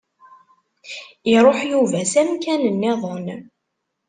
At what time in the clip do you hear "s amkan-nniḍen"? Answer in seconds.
2.11-3.27